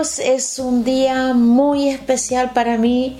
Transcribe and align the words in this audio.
es 0.00 0.58
un 0.58 0.84
día 0.84 1.34
muy 1.34 1.88
especial 1.88 2.52
para 2.52 2.78
mí 2.78 3.18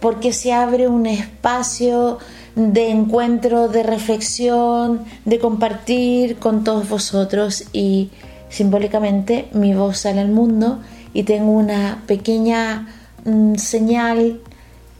porque 0.00 0.32
se 0.32 0.52
abre 0.52 0.88
un 0.88 1.06
espacio 1.06 2.18
de 2.56 2.90
encuentro, 2.90 3.68
de 3.68 3.82
reflexión, 3.82 5.04
de 5.24 5.38
compartir 5.38 6.38
con 6.38 6.64
todos 6.64 6.88
vosotros 6.88 7.64
y 7.72 8.10
simbólicamente 8.48 9.48
mi 9.52 9.74
voz 9.74 9.98
sale 9.98 10.20
al 10.20 10.30
mundo 10.30 10.80
y 11.12 11.24
tengo 11.24 11.52
una 11.52 12.02
pequeña 12.06 12.88
mm, 13.24 13.56
señal, 13.56 14.40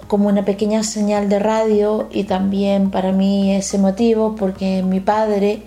como 0.06 0.28
una 0.28 0.44
pequeña 0.44 0.82
señal 0.82 1.28
de 1.28 1.38
radio 1.38 2.08
y 2.12 2.24
también 2.24 2.90
para 2.90 3.12
mí 3.12 3.54
es 3.54 3.72
emotivo 3.72 4.36
porque 4.36 4.82
mi 4.82 5.00
padre 5.00 5.62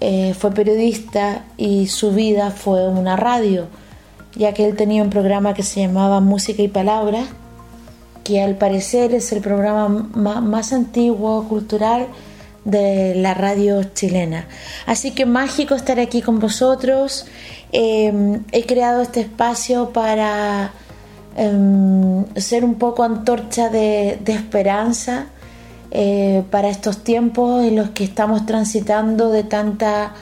eh, 0.00 0.34
fue 0.34 0.52
periodista 0.52 1.44
y 1.56 1.88
su 1.88 2.12
vida 2.12 2.50
fue 2.50 2.88
una 2.88 3.16
radio, 3.16 3.66
ya 4.36 4.52
que 4.52 4.64
él 4.66 4.76
tenía 4.76 5.02
un 5.02 5.10
programa 5.10 5.54
que 5.54 5.62
se 5.62 5.80
llamaba 5.80 6.20
Música 6.20 6.62
y 6.62 6.68
Palabras, 6.68 7.26
que 8.24 8.40
al 8.40 8.56
parecer 8.56 9.14
es 9.14 9.32
el 9.32 9.40
programa 9.40 9.88
más 9.88 10.72
antiguo 10.72 11.46
cultural 11.48 12.08
de 12.64 13.14
la 13.14 13.34
radio 13.34 13.84
chilena. 13.84 14.46
Así 14.86 15.12
que 15.12 15.26
mágico 15.26 15.74
estar 15.74 16.00
aquí 16.00 16.22
con 16.22 16.38
vosotros. 16.40 17.26
Em, 17.72 18.42
he 18.52 18.64
creado 18.64 19.02
este 19.02 19.20
espacio 19.20 19.90
para 19.90 20.72
em, 21.36 22.24
ser 22.36 22.64
un 22.64 22.76
poco 22.76 23.02
antorcha 23.02 23.68
de, 23.68 24.18
esperanza 24.26 25.26
eh, 25.90 26.42
para 26.50 26.68
estos 26.68 27.04
tiempos 27.04 27.64
en 27.64 27.76
los 27.76 27.90
que 27.90 28.04
estamos 28.04 28.46
transitando 28.46 29.30
de 29.30 29.44
tanta 29.44 30.14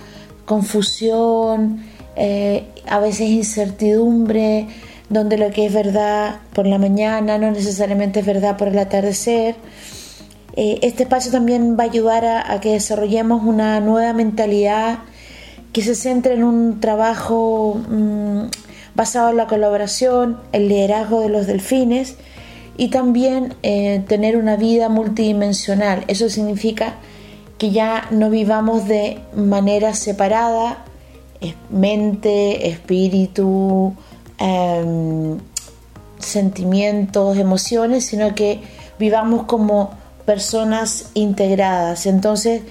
confusión, 0.45 1.85
eh, 2.17 2.65
a 2.87 2.99
veces 2.99 3.29
incertidumbre, 3.29 4.69
donde 5.09 5.37
lo 5.39 5.51
que 5.51 5.67
es 5.67 5.73
verdad 5.73 6.41
por 6.53 6.67
la 6.67 6.79
mañana 6.79 7.39
no 7.39 7.51
necesariamente 7.51 8.21
es 8.21 8.27
verdad 8.27 8.57
por 8.57 8.69
el 8.69 8.79
atardecer. 8.79 9.57
Eh, 10.57 10.79
este 10.83 11.05
espacio 11.05 11.33
también 11.33 11.77
va 11.79 11.85
a 11.85 11.87
ayudar 11.87 12.25
a, 12.25 12.61
que 12.61 12.73
desarrollemos 12.73 13.43
una 13.43 13.81
nueva 13.81 14.13
mentalidad 14.13 15.01
que 15.73 15.83
se 15.83 15.95
centre 15.95 16.35
en 16.35 16.45
un 16.45 16.81
trabajo 16.81 17.81
mm, 17.89 18.43
basado 18.95 19.31
en 19.31 19.39
la 19.39 19.47
colaboración, 19.47 20.39
el 20.53 20.69
liderazgo 20.69 21.21
de 21.21 21.31
los 21.31 21.47
delfines 21.47 22.17
y 22.77 22.89
también 22.89 23.55
eh, 23.63 24.03
tener 24.07 24.37
una 24.37 24.57
vida 24.57 24.89
multidimensional. 24.89 26.05
Eso 26.09 26.29
significa 26.29 26.97
que 27.59 27.71
ya 27.71 28.07
no 28.11 28.29
vivamos 28.29 28.89
de 28.89 29.21
manera 29.35 29.95
separada, 29.95 30.85
mente, 31.71 32.69
espíritu, 32.69 33.95
em, 34.39 35.39
sentimientos, 36.19 37.37
emociones, 37.37 38.05
sino 38.05 38.35
que 38.35 38.61
vivamos 38.99 39.45
como 39.45 39.91
personas 40.25 41.11
integradas. 41.15 42.07
Entonces, 42.07 42.63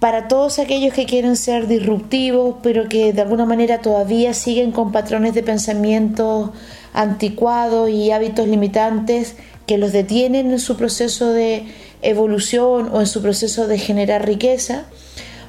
para 0.00 0.26
todos 0.26 0.58
aquellos 0.58 0.92
que 0.92 1.06
quieren 1.06 1.36
ser 1.36 1.68
disruptivos, 1.68 2.56
pero 2.60 2.88
que 2.88 3.12
de 3.12 3.22
alguna 3.22 3.46
manera 3.46 3.80
todavía 3.80 4.34
siguen 4.34 4.72
con 4.72 4.90
patrones 4.90 5.32
de 5.32 5.44
pensamiento 5.44 6.52
anticuados 6.92 7.88
y 7.88 8.10
hábitos 8.10 8.48
limitantes 8.48 9.36
que 9.66 9.78
los 9.78 9.92
detienen 9.92 10.50
en 10.50 10.58
su 10.58 10.76
proceso 10.76 11.32
de 11.32 11.66
evolución 12.02 12.90
o 12.92 13.00
en 13.00 13.06
su 13.06 13.22
proceso 13.22 13.68
de 13.68 13.78
generar 13.78 14.26
riqueza, 14.26 14.86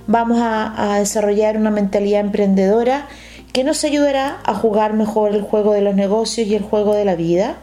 vamos 0.07 0.39
a, 0.41 0.97
desarrollar 0.99 1.57
una 1.57 1.71
mentalidad 1.71 2.21
emprendedora 2.21 3.07
que 3.51 3.63
nos 3.63 3.83
ayudará 3.83 4.39
a 4.43 4.53
jugar 4.53 4.93
mejor 4.93 5.33
el 5.33 5.41
juego 5.41 5.73
de 5.73 5.81
los 5.81 5.95
negocios 5.95 6.47
y 6.47 6.55
el 6.55 6.63
juego 6.63 6.95
de 6.95 7.05
la 7.05 7.15
vida. 7.15 7.57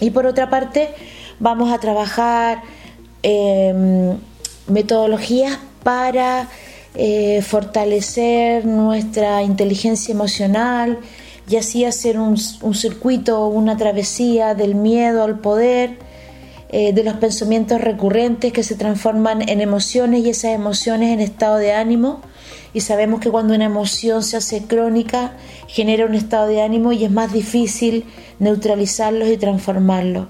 Y 0.00 0.10
por 0.10 0.26
otra 0.26 0.50
parte, 0.50 0.90
vamos 1.38 1.72
a 1.72 1.78
trabajar 1.78 2.62
em, 3.22 4.16
metodologías 4.66 5.58
para 5.82 6.48
eh, 6.94 7.40
fortalecer 7.42 8.66
nuestra 8.66 9.42
inteligencia 9.42 10.12
emocional 10.12 10.98
y 11.48 11.56
así 11.56 11.84
hacer 11.84 12.18
un, 12.18 12.36
circuito, 12.36 13.46
una 13.46 13.76
travesía 13.76 14.54
del 14.54 14.74
miedo 14.74 15.24
al 15.24 15.38
poder, 15.38 15.98
eh, 16.72 16.94
de 16.94 17.04
los 17.04 17.16
pensamientos 17.16 17.82
recurrentes 17.82 18.50
que 18.52 18.62
se 18.62 18.76
transforman 18.76 19.46
en 19.46 19.60
emociones 19.60 20.24
y 20.24 20.30
esas 20.30 20.52
emociones 20.52 21.12
en 21.12 21.20
estado 21.20 21.56
de 21.56 21.74
ánimo. 21.74 22.22
Y 22.72 22.80
sabemos 22.80 23.20
que 23.20 23.30
cuando 23.30 23.54
una 23.54 23.66
emoción 23.66 24.22
se 24.22 24.38
hace 24.38 24.62
crónica, 24.62 25.36
genera 25.66 26.06
un 26.06 26.14
estado 26.14 26.46
de 26.46 26.62
ánimo 26.62 26.92
y 26.92 27.04
es 27.04 27.10
más 27.10 27.30
difícil 27.30 28.04
neutralizarlos 28.38 29.28
y 29.28 29.36
transformarlos. 29.36 30.28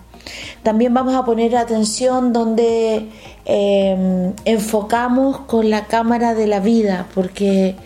También 0.64 0.92
vamos 0.92 1.14
a 1.14 1.24
poner 1.24 1.56
atención 1.56 2.32
donde 2.32 3.06
eh, 3.44 4.32
enfocamos 4.44 5.40
con 5.40 5.70
la 5.70 5.86
cámara 5.86 6.34
de 6.34 6.48
la 6.48 6.58
vida, 6.58 7.06
porque 7.14 7.76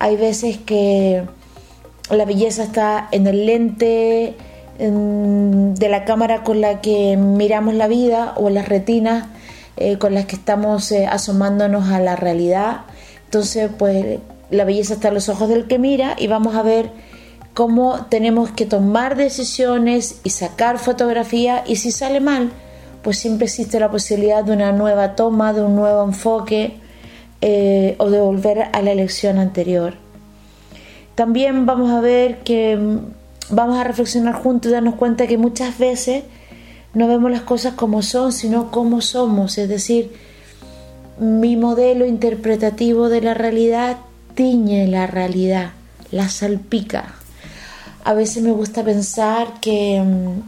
hay 0.00 0.16
veces 0.16 0.58
que 0.58 1.22
la 2.10 2.24
belleza 2.24 2.64
está 2.64 3.08
en 3.12 3.28
el 3.28 3.46
lente 3.46 4.34
de 4.78 5.88
la 5.88 6.04
cámara 6.04 6.42
con 6.42 6.60
la 6.60 6.80
que 6.80 7.16
miramos 7.16 7.74
la 7.74 7.86
vida 7.86 8.34
o 8.36 8.50
las 8.50 8.68
retinas 8.68 9.26
eh, 9.76 9.98
con 9.98 10.14
las 10.14 10.26
que 10.26 10.36
estamos 10.36 10.92
eh, 10.92 11.06
asomándonos 11.06 11.90
a 11.90 11.98
la 11.98 12.14
realidad. 12.14 12.82
Entonces, 13.24 13.70
pues 13.76 14.20
la 14.50 14.64
belleza 14.64 14.94
está 14.94 15.08
en 15.08 15.14
los 15.14 15.28
ojos 15.28 15.48
del 15.48 15.66
que 15.66 15.80
mira 15.80 16.14
y 16.16 16.28
vamos 16.28 16.54
a 16.54 16.62
ver 16.62 16.90
cómo 17.54 18.06
tenemos 18.08 18.50
que 18.50 18.66
tomar 18.66 19.16
decisiones 19.16 20.20
y 20.22 20.30
sacar 20.30 20.78
fotografía 20.78 21.64
y 21.66 21.76
si 21.76 21.90
sale 21.90 22.20
mal, 22.20 22.52
pues 23.02 23.18
siempre 23.18 23.46
existe 23.46 23.80
la 23.80 23.90
posibilidad 23.90 24.44
de 24.44 24.52
una 24.52 24.70
nueva 24.70 25.16
toma, 25.16 25.52
de 25.52 25.62
un 25.62 25.74
nuevo 25.74 26.04
enfoque 26.04 26.76
eh, 27.40 27.96
o 27.98 28.10
de 28.10 28.20
volver 28.20 28.68
a 28.72 28.80
la 28.80 28.92
elección 28.92 29.38
anterior. 29.38 29.94
También 31.16 31.66
vamos 31.66 31.90
a 31.90 32.00
ver 32.00 32.38
que 32.38 32.78
vamos 33.50 33.78
a 33.78 33.84
reflexionar 33.84 34.34
juntos 34.34 34.70
y 34.70 34.74
darnos 34.74 34.94
cuenta 34.94 35.26
que 35.26 35.38
muchas 35.38 35.78
veces 35.78 36.24
no 36.94 37.08
vemos 37.08 37.30
las 37.30 37.42
cosas 37.42 37.74
como 37.74 38.02
son, 38.02 38.32
sino 38.32 38.70
como 38.70 39.00
somos. 39.00 39.58
Es 39.58 39.68
decir, 39.68 40.12
mi 41.18 41.56
modelo 41.56 42.06
interpretativo 42.06 43.08
de 43.08 43.20
la 43.20 43.34
realidad 43.34 43.98
tiñe 44.34 44.86
la 44.86 45.06
realidad, 45.06 45.72
la 46.10 46.28
salpica. 46.28 47.14
A 48.04 48.14
veces 48.14 48.42
me 48.42 48.50
gusta 48.50 48.84
pensar 48.84 49.60
que 49.60 50.02
mm, 50.02 50.40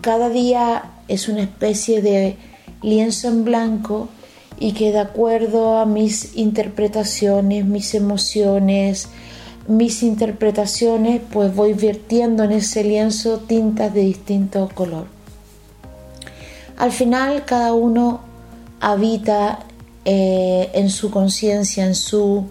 cada 0.00 0.28
día 0.28 0.84
es 1.08 1.28
una 1.28 1.42
especie 1.42 2.02
de 2.02 2.36
lienzo 2.82 3.28
en 3.28 3.44
blanco 3.44 4.08
y 4.58 4.72
que 4.72 4.92
de 4.92 5.00
acuerdo 5.00 5.78
a 5.78 5.86
mis 5.86 6.36
interpretaciones, 6.36 7.64
mis 7.64 7.94
emociones, 7.94 9.08
mis 9.68 10.02
interpretaciones, 10.02 11.20
pues 11.32 11.54
voy 11.54 11.72
vertiendo 11.72 12.44
en 12.44 12.52
ese 12.52 12.84
lienzo 12.84 13.38
tintas 13.38 13.92
de 13.92 14.02
distinto 14.02 14.68
color. 14.74 15.06
Al 16.76 16.92
final 16.92 17.44
cada 17.44 17.72
uno 17.72 18.20
habita 18.80 19.60
eh, 20.04 20.70
en 20.74 20.90
su 20.90 21.10
conciencia, 21.10 21.86
en 21.86 21.94
su 21.94 22.46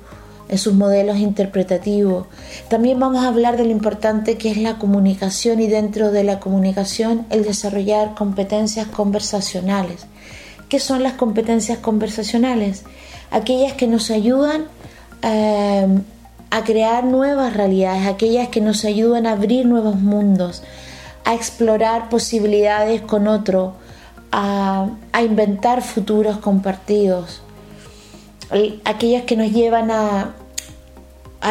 en 0.48 0.58
sus 0.58 0.74
modelos 0.74 1.18
interpretativos. 1.18 2.28
También 2.70 3.00
vamos 3.00 3.24
a 3.24 3.28
hablar 3.28 3.58
de 3.58 3.66
lo 3.66 3.72
importante 3.72 4.38
que 4.38 4.52
es 4.52 4.58
la 4.58 4.78
comunicación 4.78 5.60
y 5.60 5.68
dentro 5.68 6.12
de 6.12 6.24
la 6.24 6.40
comunicación 6.40 7.26
el 7.30 7.44
desarrollar 7.44 8.14
competencias 8.16 8.88
conversacionales. 8.88 10.06
¿Qué 10.70 10.80
son 10.80 11.04
las 11.04 11.14
competencias 11.14 11.80
conversacionales? 11.80 12.84
Aquellas 13.32 13.74
que 13.74 13.88
nos 13.88 14.12
ayudan 14.12 14.66
eh, 15.24 15.88
a 16.56 16.64
crear 16.64 17.04
nuevas 17.04 17.54
realidades, 17.54 18.08
aquellas 18.08 18.48
que 18.50 18.62
nos 18.62 18.86
ayudan 18.86 19.28
a 19.28 19.34
abrir 19.34 19.66
nuevos 19.66 19.96
mundos, 19.96 20.64
a 21.24 21.34
explorar 21.34 22.10
posibilidades 22.10 23.02
con 23.02 23.28
otro, 23.28 23.74
a, 24.32 24.88
a 25.12 25.22
inventar 25.24 25.82
futuros 25.82 26.38
compartidos 26.38 27.42
aquellas 28.84 29.24
que 29.24 29.36
nos 29.36 29.52
llevan 29.52 29.92
a, 29.92 30.34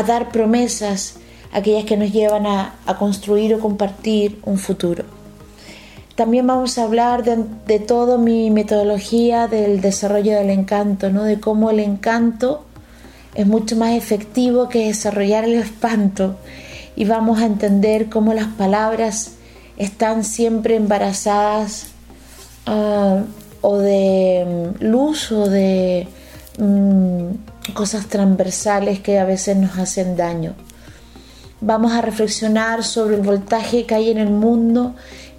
dar 0.06 0.30
promesas, 0.30 1.16
aquellas 1.52 1.84
que 1.84 1.96
nos 1.96 2.12
llevan 2.12 2.46
a, 2.46 2.74
construir 2.98 3.54
o 3.54 3.60
compartir 3.60 4.40
un 4.44 4.58
futuro. 4.58 5.04
También 6.14 6.46
vamos 6.46 6.78
a 6.78 6.84
hablar 6.84 7.24
de, 7.24 7.44
de 7.66 7.80
toda 7.80 8.18
mi 8.18 8.50
metodología 8.50 9.48
del 9.48 9.80
desarrollo 9.80 10.36
del 10.36 10.50
encanto, 10.50 11.10
¿no? 11.10 11.24
de 11.24 11.40
cómo 11.40 11.70
el 11.70 11.80
encanto 11.80 12.64
es 13.34 13.46
mucho 13.46 13.76
más 13.76 13.92
efectivo 13.92 14.68
que 14.68 14.86
desarrollar 14.86 15.44
el 15.44 15.54
espanto 15.54 16.36
y 16.96 17.04
vamos 17.04 17.40
a 17.40 17.46
entender 17.46 18.08
cómo 18.08 18.34
las 18.34 18.48
palabras 18.48 19.32
están 19.76 20.24
siempre 20.24 20.76
embarazadas 20.76 21.88
ah, 22.66 23.22
o 23.60 23.78
de 23.78 24.74
mm, 24.80 24.84
luz 24.84 25.32
o 25.32 25.48
de 25.48 26.06
Mm, 26.58 27.34
cosas 27.74 28.06
transversales 28.06 29.00
que 29.00 29.18
a 29.18 29.24
veces 29.24 29.56
nos 29.56 29.76
hacen 29.78 30.16
daño. 30.16 30.54
vamos 31.60 31.92
a 31.92 32.02
reflexionar 32.02 32.84
sobre 32.84 33.16
el 33.16 33.22
voltaje 33.22 33.86
que 33.86 33.94
hay 33.94 34.10
en 34.10 34.18
el 34.18 34.30
mundo, 34.30 34.94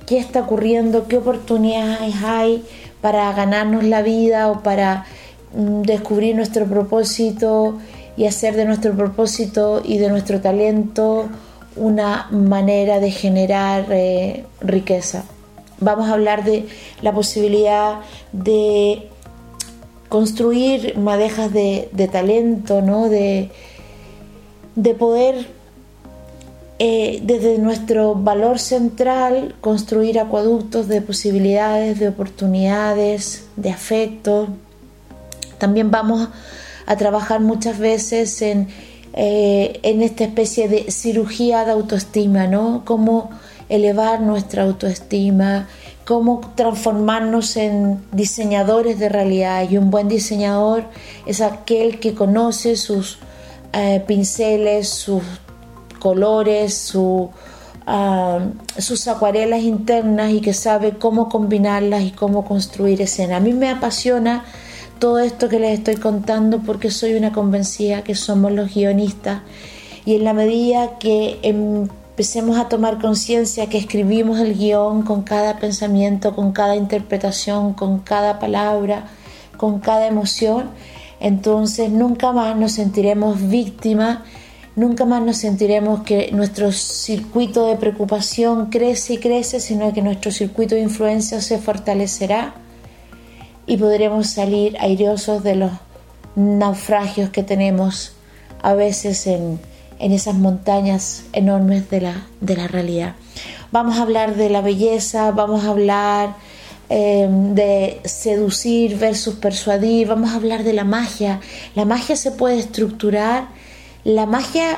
qué 0.08 0.18
está 0.18 0.42
ocurriendo, 0.42 1.08
qué 1.08 1.18
oportunidades 1.18 2.16
hay 2.24 2.66
para 3.00 3.32
ganarnos 3.32 3.84
la 3.84 4.02
vida 4.02 4.50
o 4.50 4.64
para 4.64 5.06
descubrir 5.56 6.36
nuestro 6.36 6.66
propósito 6.66 7.78
y 8.18 8.26
hacer 8.26 8.56
de 8.56 8.66
nuestro 8.66 8.94
propósito 8.96 9.82
y 9.84 9.98
de 9.98 10.10
nuestro 10.10 10.42
talento 10.42 11.30
una 11.76 12.28
manera 12.32 13.00
de 13.00 13.12
generar 13.12 13.88
eh, 13.90 14.46
riqueza. 14.62 15.26
Vamos 15.80 16.08
a 16.08 16.14
hablar 16.14 16.44
de 16.44 16.68
la 17.02 17.12
posibilidad 17.14 18.00
de 18.32 19.10
construir 20.08 20.98
madejas 20.98 21.52
de, 21.52 22.10
talento, 22.12 22.82
¿no? 22.82 23.10
de, 23.10 23.50
de 24.76 24.94
poder 24.94 25.48
eh, 26.78 27.20
desde 27.24 27.58
nuestro 27.58 28.16
valor 28.16 28.60
central 28.60 29.56
construir 29.62 30.20
acueductos 30.20 30.90
de 30.90 31.02
posibilidades, 31.02 32.00
de 32.00 32.10
oportunidades, 32.10 33.48
de 33.56 33.70
afecto. 33.72 34.50
También 35.58 35.92
vamos 35.92 36.30
a 36.86 36.96
trabajar 36.96 37.40
muchas 37.40 37.80
veces 37.80 38.42
en, 38.42 38.68
eh, 39.14 39.80
en 39.84 40.02
esta 40.02 40.24
especie 40.24 40.68
de 40.68 40.92
cirugía 40.92 41.66
de 41.66 41.72
autoestima, 41.72 42.48
¿no? 42.48 42.84
Cómo 42.86 43.30
elevar 43.70 44.22
nuestra 44.22 44.64
autoestima, 44.64 45.68
cómo 46.06 46.42
transformarnos 46.56 47.58
en 47.58 48.04
diseñadores 48.12 49.00
de 49.00 49.10
realidad. 49.10 49.68
Y 49.70 49.78
un 49.78 49.90
buen 49.90 50.08
diseñador 50.08 50.86
es 51.26 51.42
aquel 51.42 52.00
que 52.00 52.14
conoce 52.14 52.76
sus 52.76 53.18
eh, 53.74 54.04
pinceles, 54.06 54.90
sus 54.90 55.24
colores, 56.00 56.94
ah, 57.88 58.40
sus 58.78 59.08
acuarelas 59.08 59.64
internas 59.64 60.32
y 60.32 60.42
que 60.42 60.54
sabe 60.54 60.98
cómo 60.98 61.30
combinarlas 61.30 62.04
y 62.04 62.12
cómo 62.12 62.46
construir 62.46 63.02
escena. 63.02 63.38
A 63.38 63.40
mí 63.40 63.54
me 63.54 63.70
apasiona 63.70 64.46
todo 65.00 65.20
esto 65.20 65.50
que 65.50 65.60
les 65.60 65.80
estoy 65.80 65.96
contando 65.96 66.60
porque 66.60 66.92
soy 66.92 67.14
una 67.16 67.32
convencida 67.32 68.04
que 68.04 68.16
somos 68.16 68.52
los 68.52 68.74
guionistas. 68.74 69.42
Y 70.06 70.16
en 70.16 70.24
la 70.24 70.34
medida 70.34 70.98
que 71.00 71.40
empecemos 71.42 72.58
a 72.58 72.70
tomar 72.70 73.00
conciencia 73.00 73.68
que 73.68 73.78
escribimos 73.78 74.40
el 74.40 74.56
guion 74.56 75.02
con 75.04 75.24
cada 75.24 75.60
pensamiento, 75.60 76.36
con 76.36 76.52
cada 76.52 76.76
interpretación, 76.76 77.74
con 77.74 78.00
cada 78.00 78.40
palabra, 78.40 79.08
con 79.58 79.80
cada 79.80 80.08
emoción, 80.08 80.70
entonces 81.20 81.90
nunca 81.90 82.32
más 82.32 82.56
nos 82.56 82.74
sentiremos 82.74 83.50
víctimas 83.50 84.20
Nunca 84.76 85.06
más 85.06 85.22
nos 85.22 85.38
sentiremos 85.38 86.04
que 86.04 86.32
nuestro 86.34 86.74
circuito 86.74 87.66
de 87.66 87.78
preocupación 87.78 88.66
crece 88.66 89.14
y 89.14 89.18
crece, 89.20 89.62
sino 89.62 89.94
que 89.94 90.02
nuestro 90.02 90.32
circuito 90.32 90.76
de 90.76 90.82
influencia 90.82 91.40
se 91.40 91.60
fortalecerá 91.60 92.56
y 93.68 93.78
podremos 93.78 94.28
salir 94.28 94.78
airosos 94.80 95.44
de 95.44 95.56
los 95.56 95.72
naufragios 96.36 97.30
que 97.30 97.44
tenemos 97.44 98.14
a 98.62 98.74
veces 98.74 99.28
en, 99.28 99.60
esas 100.00 100.36
montañas 100.36 101.24
enormes 101.32 101.90
de 101.90 102.02
la, 102.02 102.28
de 102.42 102.58
la 102.58 102.68
realidad. 102.68 103.16
Vamos 103.72 103.98
a 103.98 104.02
hablar 104.02 104.36
de 104.36 104.50
la 104.50 104.62
belleza, 104.62 105.32
vamos 105.32 105.64
a 105.64 105.70
hablar 105.70 106.36
eh, 106.90 107.28
de 107.30 108.02
seducir 108.04 108.98
versus 108.98 109.36
persuadir, 109.36 110.08
vamos 110.08 110.32
a 110.32 110.36
hablar 110.36 110.64
de 110.64 110.74
la 110.74 110.84
magia. 110.84 111.40
La 111.76 111.86
magia 111.86 112.16
se 112.16 112.32
puede 112.32 112.60
estructurar 112.60 113.48
la 114.06 114.28
magia 114.28 114.78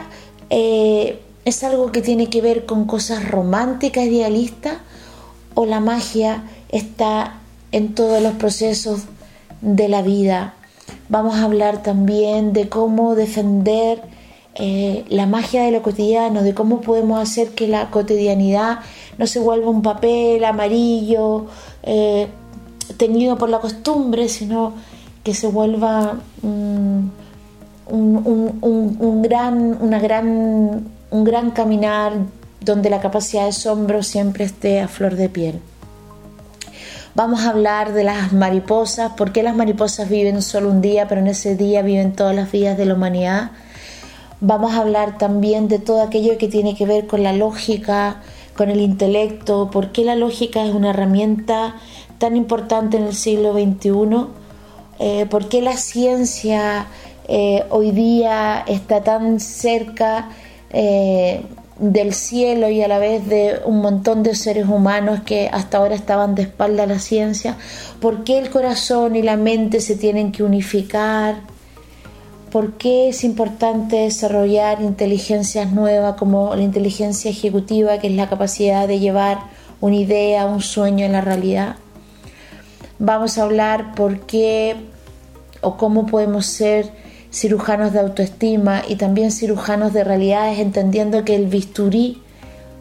eh, 0.50 1.22
es 1.44 1.64
algo 1.66 1.92
que 1.92 2.02
tiene 2.02 2.30
que 2.30 2.42
ver 2.42 2.66
con 2.66 2.86
cosas 2.86 3.30
románticas, 3.30 4.06
idealistas, 4.06 4.78
o 5.54 5.66
la 5.66 5.82
magia 5.82 6.44
está 6.70 7.42
en 7.72 7.94
todos 7.94 8.22
los 8.22 8.34
procesos 8.34 9.04
de 9.62 9.88
la 9.88 10.02
vida. 10.02 10.54
Vamos 11.10 11.36
a 11.36 11.44
hablar 11.44 11.84
también 11.84 12.54
de 12.54 12.70
cómo 12.70 13.16
defender 13.16 14.02
eh, 14.56 15.06
la 15.10 15.26
magia 15.26 15.64
de 15.64 15.72
lo 15.72 15.82
cotidiano, 15.82 16.42
de 16.42 16.54
cómo 16.54 16.82
podemos 16.82 17.22
hacer 17.22 17.50
que 17.50 17.68
la 17.68 17.92
cotidianidad 17.92 18.80
no 19.18 19.28
se 19.28 19.40
vuelva 19.40 19.70
un 19.70 19.82
papel 19.82 20.44
amarillo 20.44 21.46
eh, 21.84 22.28
teñido 22.98 23.38
por 23.38 23.50
la 23.50 23.60
costumbre, 23.60 24.30
sino 24.30 24.74
que 25.24 25.34
se 25.34 25.48
vuelva 25.48 26.16
un, 26.42 27.12
gran, 29.22 29.78
una 29.82 30.00
gran, 30.00 30.88
un 31.12 31.24
gran 31.24 31.52
caminar 31.52 32.14
donde 32.62 32.90
la 32.90 33.00
capacidad 33.00 33.44
de 33.44 33.50
asombro 33.50 34.04
siempre 34.04 34.46
esté 34.46 34.80
a 34.80 34.88
flor 34.88 35.16
de 35.16 35.30
piel. 35.30 35.60
Vamos 37.18 37.46
a 37.46 37.50
hablar 37.50 37.94
de 37.94 38.04
las 38.04 38.32
mariposas, 38.32 39.14
por 39.14 39.32
qué 39.32 39.42
las 39.42 39.56
mariposas 39.56 40.08
viven 40.08 40.44
solo 40.44 40.70
un 40.70 40.82
día, 40.82 41.08
pero 41.08 41.20
en 41.20 41.26
ese 41.26 41.56
día 41.56 41.82
viven 41.82 42.14
todas 42.14 42.36
las 42.36 42.52
vidas 42.52 42.78
de 42.78 42.86
la 42.86 42.94
humanidad. 42.94 43.54
Vamos 44.40 44.76
a 44.76 44.82
hablar 44.82 45.18
también 45.18 45.68
de 45.68 45.80
todo 45.80 46.04
aquello 46.04 46.38
que 46.38 46.48
tiene 46.48 46.76
que 46.76 46.86
ver 46.86 47.08
con 47.08 47.24
la 47.24 47.34
lógica, 47.34 48.22
con 48.56 48.70
el 48.70 48.82
intelecto, 48.82 49.72
por 49.72 49.92
qué 49.92 50.04
la 50.04 50.16
lógica 50.16 50.64
es 50.64 50.76
una 50.76 50.92
herramienta 50.92 51.78
tan 52.20 52.36
importante 52.38 52.98
en 52.98 53.06
el 53.06 53.16
siglo 53.16 53.52
XXI, 53.52 54.28
eh, 55.00 55.26
por 55.26 55.50
qué 55.50 55.64
la 55.64 55.76
ciencia 55.76 56.86
eh, 57.28 57.64
hoy 57.72 57.90
día 57.90 58.64
está 58.68 59.02
tan 59.02 59.40
cerca 59.40 60.30
eh, 60.70 61.42
del 61.80 62.14
cielo 62.14 62.70
y 62.70 62.82
a 62.82 62.88
la 62.88 62.98
vez 62.98 63.28
de 63.28 63.60
un 63.66 63.82
montón 63.82 64.24
de 64.24 64.36
seres 64.36 64.68
humanos 64.68 65.22
que 65.26 65.50
hasta 65.52 65.78
ahora 65.78 65.96
estaban 65.96 66.36
de 66.36 66.44
espalda 66.44 66.84
a 66.84 66.88
la 66.88 67.00
ciencia, 67.00 67.58
¿por 68.02 68.24
qué 68.24 68.40
el 68.40 68.50
corazón 68.50 69.16
y 69.16 69.22
la 69.22 69.38
mente 69.38 69.80
se 69.80 69.96
tienen 69.96 70.32
que 70.32 70.44
unificar? 70.44 71.36
¿Por 72.52 72.74
qué 72.74 73.10
es 73.10 73.24
importante 73.24 73.98
desarrollar 73.98 74.82
inteligencias 74.82 75.72
nuevas 75.72 76.16
como 76.16 76.56
la 76.56 76.64
inteligencia 76.64 77.30
ejecutiva, 77.30 78.00
que 78.00 78.08
es 78.08 78.14
la 78.14 78.30
capacidad 78.30 78.88
de 78.88 79.00
llevar 79.00 79.40
una 79.82 79.98
idea, 79.98 80.46
un 80.46 80.62
sueño 80.62 81.06
en 81.06 81.12
la 81.12 81.22
realidad? 81.22 81.76
Vamos 83.00 83.38
a 83.38 83.44
hablar 83.44 83.94
por 83.94 84.22
qué 84.22 84.76
o 85.62 85.78
cómo 85.78 86.08
podemos 86.08 86.48
ser 86.48 86.92
cirujanos 87.32 87.94
de 87.94 88.00
autoestima 88.00 88.82
y 88.88 88.96
también 88.96 89.32
cirujanos 89.32 89.94
de 89.94 90.04
realidades, 90.04 90.60
entendiendo 90.60 91.24
que 91.26 91.36
el 91.36 91.48
bisturí 91.48 92.22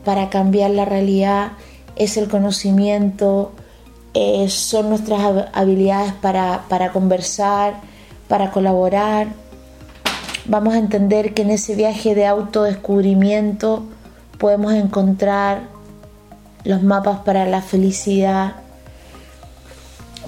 para 0.04 0.30
cambiar 0.30 0.70
la 0.70 0.84
realidad 0.84 1.52
es 1.96 2.16
el 2.16 2.28
conocimiento, 2.28 3.52
eh, 4.14 4.48
son 4.48 4.90
nuestras 4.90 5.20
habilidades 5.52 6.12
para, 6.12 6.64
para 6.68 6.92
conversar, 6.92 7.80
para 8.28 8.50
colaborar. 8.50 9.28
Vamos 10.46 10.74
a 10.74 10.78
entender 10.78 11.34
que 11.34 11.42
en 11.42 11.50
ese 11.50 11.74
viaje 11.74 12.14
de 12.14 12.26
autodescubrimiento 12.26 13.84
podemos 14.38 14.74
encontrar 14.74 15.62
los 16.64 16.82
mapas 16.82 17.20
para 17.20 17.46
la 17.46 17.62
felicidad, 17.62 18.56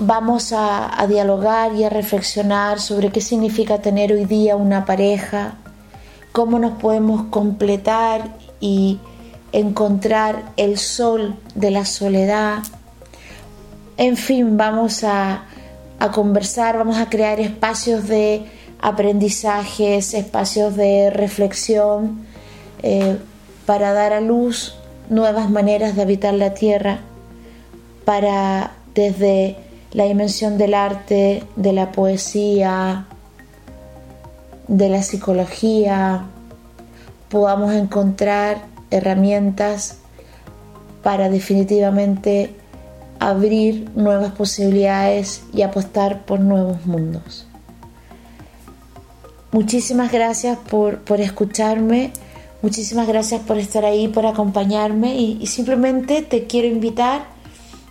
vamos 0.00 0.52
a, 0.52 1.04
dialogar 1.08 1.74
y 1.74 1.84
a 1.84 1.88
reflexionar 1.88 2.80
sobre 2.80 3.10
qué 3.10 3.20
significa 3.20 3.78
tener 3.78 4.12
hoy 4.12 4.24
día 4.24 4.56
una 4.56 4.84
pareja, 4.84 5.54
cómo 6.32 6.58
nos 6.58 6.78
podemos 6.78 7.26
completar 7.30 8.36
y 8.60 8.98
encontrar 9.52 10.52
el 10.56 10.78
sol 10.78 11.36
de 11.54 11.70
la 11.70 11.84
soledad. 11.84 12.58
En 13.96 14.16
fin, 14.16 14.56
vamos 14.56 15.04
a, 15.04 15.44
conversar, 16.12 16.78
vamos 16.78 16.98
a 16.98 17.08
crear 17.08 17.40
espacios 17.40 18.06
de 18.06 18.44
aprendizajes, 18.80 20.14
espacios 20.14 20.76
de 20.76 21.10
reflexión 21.10 22.24
eh, 22.82 23.18
para 23.66 23.92
dar 23.92 24.12
a 24.12 24.20
luz 24.20 24.76
nuevas 25.08 25.50
maneras 25.50 25.96
de 25.96 26.02
habitar 26.02 26.34
la 26.34 26.54
tierra, 26.54 27.00
para 28.04 28.72
desde 28.94 29.56
la 29.92 30.04
dimensión 30.04 30.58
del 30.58 30.74
arte, 30.74 31.44
de 31.56 31.72
la 31.72 31.92
poesía, 31.92 33.06
de 34.66 34.88
la 34.88 35.02
psicología, 35.02 36.26
podamos 37.30 37.72
encontrar 37.74 38.58
herramientas 38.90 39.98
para 41.02 41.30
definitivamente 41.30 42.54
abrir 43.18 43.90
nuevas 43.94 44.32
posibilidades 44.32 45.42
y 45.52 45.62
apostar 45.62 46.24
por 46.24 46.40
nuevos 46.40 46.84
mundos. 46.86 47.46
Muchísimas 49.50 50.12
gracias 50.12 50.58
por, 50.58 51.00
escucharme, 51.18 52.12
muchísimas 52.60 53.08
gracias 53.08 53.40
por 53.40 53.56
estar 53.56 53.86
ahí, 53.86 54.08
por 54.08 54.26
acompañarme 54.26 55.16
y 55.16 55.46
simplemente 55.46 56.20
te 56.20 56.46
quiero 56.46 56.68
invitar 56.68 57.37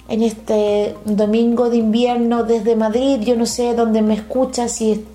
en 0.10 0.24
este 0.24 0.96
domingo 1.06 1.70
de 1.70 1.78
invierno 1.78 2.44
desde 2.44 2.76
Madrid. 2.76 3.20
Yo 3.22 3.36
no 3.36 3.46
sé 3.46 3.74
dónde 3.74 4.02
me 4.02 4.14
escuchas, 4.14 4.72
si 4.72 5.06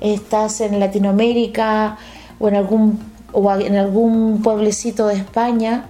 estás 0.00 0.60
en 0.60 0.78
Latinoamérica 0.80 1.98
o 2.38 2.48
en 2.48 2.56
algún 2.56 2.98
o 3.32 3.52
en 3.52 3.76
algún 3.76 4.42
pueblecito 4.42 5.06
de 5.06 5.16
España, 5.16 5.86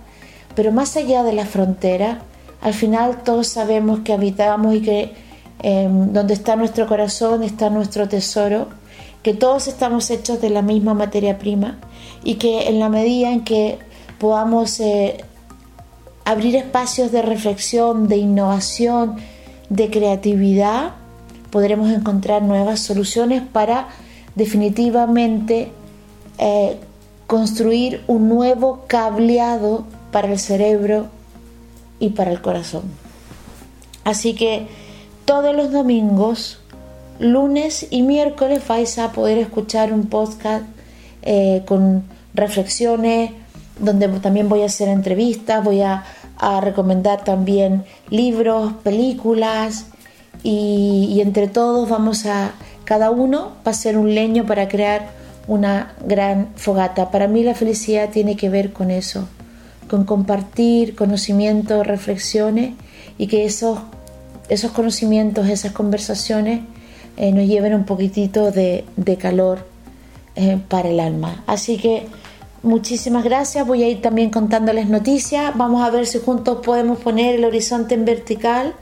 pero 0.55 0.73
más 0.73 0.97
allá 0.97 1.23
de 1.23 1.33
la 1.33 1.47
frontera, 1.47 2.23
al 2.61 2.75
final 2.75 3.23
todos 3.23 3.47
sabemos 3.47 4.00
que 4.00 4.12
habitamos 4.12 4.75
y 4.75 4.83
que 4.83 5.15
em, 5.61 6.12
donde 6.12 6.35
está 6.35 6.57
nuestro 6.57 6.87
corazón 6.87 7.43
está 7.43 7.71
nuestro 7.71 8.09
tesoro, 8.09 8.69
que 9.23 9.35
todos 9.35 9.69
estamos 9.69 10.11
hechos 10.11 10.41
de 10.41 10.50
la 10.50 10.62
misma 10.62 10.95
materia 10.95 11.38
prima 11.38 11.79
y 12.25 12.35
que 12.35 12.69
en 12.69 12.81
la 12.81 12.88
medida 12.88 13.31
en 13.31 13.45
que 13.45 13.79
podamos 14.19 14.81
eh, 14.81 15.25
abrir 16.28 16.56
espacios 16.56 17.11
de 17.11 17.23
reflexión, 17.23 18.06
de 18.06 18.18
innovación, 18.18 19.16
de 19.70 19.88
creatividad, 19.88 20.90
podremos 21.50 21.90
encontrar 21.90 22.42
nuevas 22.42 22.80
soluciones 22.80 23.42
para 23.50 23.88
definitivamente 24.35 25.73
eh, 26.37 26.76
construir 27.26 28.02
un 28.08 28.28
nuevo 28.28 28.85
cableado 28.87 29.87
para 30.12 30.30
el 30.30 30.38
cerebro 30.38 31.06
y 31.99 32.11
para 32.11 32.30
el 32.30 32.42
corazón. 32.42 32.82
Así 34.04 34.35
que 34.35 34.66
todos 35.25 35.56
los 35.56 35.73
domingos, 35.73 36.58
lunes 37.18 37.87
y 37.88 38.02
miércoles 38.02 38.68
vais 38.68 38.99
a 38.99 39.12
poder 39.12 39.38
escuchar 39.38 39.94
un 39.94 40.08
podcast 40.08 40.64
eh, 41.23 41.62
con 41.66 42.04
reflexiones, 42.35 43.30
donde 43.80 44.08
también 44.20 44.50
voy 44.50 44.61
a 44.61 44.66
hacer 44.66 44.88
entrevistas, 44.88 45.64
voy 45.64 45.80
a, 45.80 46.04
recomendar 46.61 47.25
también 47.25 47.85
libros, 48.11 48.73
películas 48.83 49.87
y, 50.42 51.21
entre 51.21 51.49
todos 51.49 51.88
vamos 51.88 52.26
a, 52.26 52.52
cada 52.85 53.11
uno 53.11 53.52
va 53.66 53.73
a 53.73 53.75
ser 53.75 53.99
un 53.99 54.14
leño 54.14 54.47
para 54.47 54.68
crear 54.68 55.11
una 55.47 55.95
gran 56.07 56.49
fogata. 56.57 57.11
Para 57.11 57.26
mí 57.26 57.42
la 57.42 57.54
felicidad 57.54 58.11
tiene 58.11 58.37
que 58.37 58.49
ver 58.49 58.73
con 58.73 58.90
eso, 58.90 59.28
con 59.88 60.04
compartir 60.04 60.95
conocimientos, 60.95 61.87
reflexiones 61.87 62.75
y 63.16 63.26
que 63.26 63.45
esos, 63.45 63.80
esos 64.49 64.71
conocimientos, 64.73 65.49
esas 65.49 65.73
conversaciones 65.73 66.61
eh, 67.16 67.33
nos 67.33 67.47
lleven 67.47 67.75
un 67.75 67.85
poquitito 67.85 68.52
de, 68.52 68.85
calor 69.18 69.66
eh, 70.37 70.59
para 70.68 70.88
el 70.90 71.00
alma. 71.00 71.42
Así 71.47 71.78
que 71.78 72.07
muchísimas 72.62 73.25
gracias. 73.25 73.67
Voy 73.67 73.83
a 73.83 73.88
ir 73.88 74.03
también 74.03 74.31
contándoles 74.31 74.88
noticias. 74.88 75.57
Vamos 75.57 75.83
a 75.83 75.91
ver 75.91 76.07
si 76.07 76.19
juntos 76.19 76.59
podemos 76.65 76.99
poner 76.99 77.37
el 77.37 77.45
horizonte 77.45 77.95
en 77.95 78.05
vertical 78.05 78.75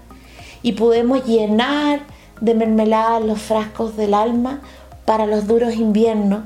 y 0.62 0.72
podemos 0.72 1.24
llenar 1.24 2.00
de 2.40 2.54
mermelada 2.54 3.20
los 3.20 3.40
frascos 3.40 3.96
del 3.96 4.14
alma 4.14 4.60
para 5.04 5.26
los 5.26 5.46
duros 5.46 5.74
inviernos 5.74 6.40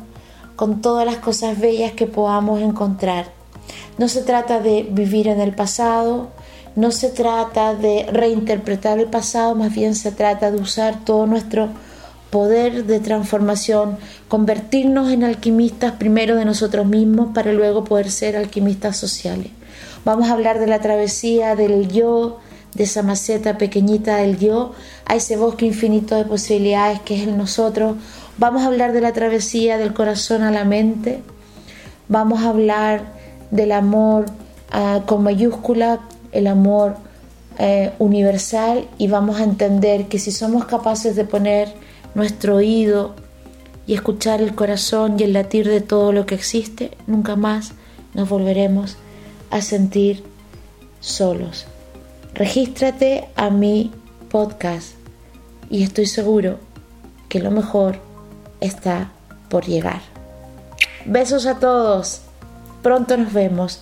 con 0.57 0.83
todas 0.83 1.07
las 1.07 1.17
cosas 1.17 1.59
bellas 1.59 1.93
que 1.93 2.07
podamos 2.07 2.61
encontrar. 2.61 3.27
No 3.99 4.09
se 4.09 4.23
trata 4.23 4.61
de 4.61 4.87
vivir 4.91 5.29
en 5.29 5.41
el 5.41 5.55
pasado, 5.55 6.29
no 6.77 6.91
se 6.91 7.09
trata 7.09 7.75
de 7.75 8.07
reinterpretar 8.11 8.99
el 8.99 9.07
pasado, 9.07 9.55
más 9.55 9.75
bien 9.75 9.95
se 9.95 10.13
trata 10.13 10.51
de 10.51 10.61
usar 10.61 11.05
todo 11.05 11.27
nuestro 11.27 11.69
poder 12.31 12.85
de 12.85 13.01
transformación, 13.01 13.99
convertirnos 14.29 15.13
en 15.13 15.25
alquimistas 15.25 15.93
primero 15.93 16.37
de 16.37 16.45
nosotros 16.45 16.87
mismos 16.87 17.35
para 17.35 17.53
luego 17.53 17.85
poder 17.85 18.11
ser 18.11 18.37
alquimistas 18.37 18.97
sociales. 18.97 19.49
Vamos 20.05 20.29
a 20.29 20.33
hablar 20.33 20.61
de 20.61 20.67
la 20.67 20.81
travesía 20.81 21.57
del 21.57 21.89
yo, 21.89 22.39
de 22.75 22.85
esa 22.85 23.03
maceta 23.03 23.59
pequeñita 23.59 24.17
del 24.17 24.39
yo, 24.39 24.73
a 25.05 25.17
ese 25.17 25.37
bosque 25.37 25.67
infinito 25.67 26.15
de 26.15 26.25
posibilidades 26.25 27.01
que 27.01 27.21
es 27.21 27.27
el 27.27 27.37
nosotros. 27.37 27.97
Vamos 28.39 28.63
a 28.63 28.67
hablar 28.67 28.93
de 28.93 29.01
la 29.01 29.13
travesía 29.13 29.77
del 29.77 29.93
corazón 29.93 30.43
a 30.43 30.51
la 30.51 30.65
mente. 30.65 31.21
Vamos 32.09 32.43
a 32.43 32.51
hablar 32.51 33.03
del 33.51 33.73
amor 33.73 34.27
ah, 34.71 35.03
con 35.05 35.23
mayúscula, 35.23 36.01
el 36.33 36.47
amor 36.47 36.97
eh, 37.59 37.93
universal 37.99 38.89
y 38.97 39.09
vamos 39.09 39.41
a 39.41 39.45
entender 39.45 40.07
que 40.07 40.19
si 40.19 40.31
somos 40.31 40.65
capaces 40.65 41.17
de 41.17 41.25
poner 41.25 41.75
nuestro 42.15 42.57
oído 42.57 43.15
y 43.87 43.95
escuchar 43.95 44.41
el 44.41 44.55
corazón 44.55 45.17
y 45.19 45.25
el 45.25 45.33
latir 45.33 45.69
de 45.69 45.81
todo 45.81 46.13
lo 46.13 46.27
que 46.27 46.35
existe, 46.35 46.97
nunca 47.07 47.37
más 47.37 47.73
nos 48.15 48.29
volveremos 48.29 48.97
a 49.51 49.63
sentir 49.63 50.23
solos. 51.01 51.67
Regístrate 52.35 53.29
a 53.37 53.51
mi 53.51 53.91
podcast 54.31 54.95
y 55.69 55.83
estoy 55.83 56.07
seguro 56.07 56.59
que 57.29 57.41
lo 57.41 57.51
mejor 57.51 57.99
está 58.61 59.11
por 59.49 59.65
llegar. 59.65 60.01
Besos 61.05 61.47
a 61.47 61.59
todos. 61.59 62.21
Pronto 62.83 63.17
nos 63.17 63.33
vemos. 63.33 63.81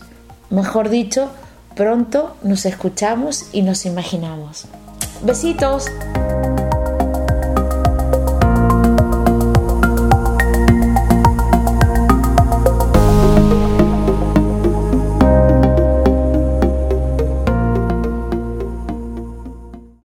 Mejor 0.50 0.88
dicho, 0.88 1.28
pronto 1.76 2.36
nos 2.42 2.64
escuchamos 2.64 3.46
y 3.52 3.62
nos 3.62 3.86
imaginamos. 3.86 4.64
Besitos. 5.22 5.86